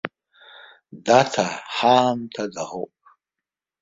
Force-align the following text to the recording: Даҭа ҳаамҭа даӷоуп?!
Даҭа 1.05 1.47
ҳаамҭа 1.75 2.43
даӷоуп?! 2.53 2.93